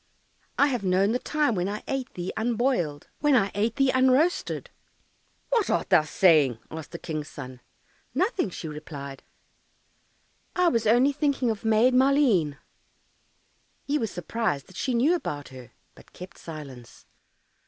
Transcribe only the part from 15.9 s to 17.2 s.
but kept silence.